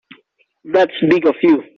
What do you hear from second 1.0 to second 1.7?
big of you.